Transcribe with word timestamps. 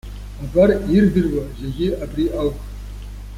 Абар 0.43 0.69
ирдыруа 0.97 1.43
зегьы 1.59 1.87
абри 2.03 2.25
ауп. 2.39 2.57